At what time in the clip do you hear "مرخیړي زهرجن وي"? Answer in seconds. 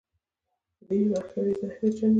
1.11-2.09